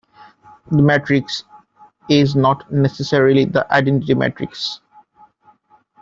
The 0.71 0.81
matrix 0.81 1.43
is 2.09 2.35
"not" 2.35 2.71
necessarily 2.71 3.45
the 3.45 3.71
identity 3.71 4.15
matrix. 4.15 4.79